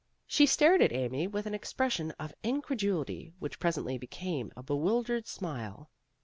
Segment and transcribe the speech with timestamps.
[0.25, 5.27] She stared at Amy with an expression of incredulity which presently became a be wildered
[5.27, 5.91] smile.